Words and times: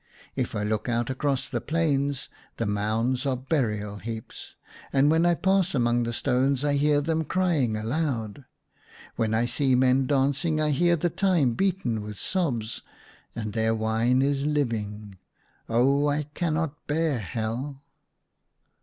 If 0.35 0.55
I 0.55 0.63
look 0.63 0.89
out 0.89 1.11
across 1.11 1.47
the 1.47 1.61
plains, 1.61 2.27
the 2.57 2.65
mounds 2.65 3.23
are 3.27 3.37
burial 3.37 3.97
heaps; 3.97 4.55
and 4.91 5.11
when 5.11 5.27
I 5.27 5.35
pass 5.35 5.75
among 5.75 6.05
the 6.05 6.11
stones 6.11 6.63
I 6.65 6.73
hear 6.73 7.01
them 7.01 7.23
crying 7.23 7.75
aloud. 7.77 8.45
When 9.15 9.35
I 9.35 9.45
see 9.45 9.75
men 9.75 10.07
dancing 10.07 10.59
I 10.59 10.71
hear 10.71 10.95
the 10.95 11.11
time 11.11 11.53
beaten 11.53 11.97
in 11.97 12.01
with 12.01 12.17
sobs; 12.17 12.81
and 13.35 13.53
their 13.53 13.75
wine 13.75 14.23
is 14.23 14.43
living! 14.43 15.19
Oh, 15.69 16.07
I 16.07 16.23
cannot 16.33 16.87
bear 16.87 17.19
Hell 17.19 17.83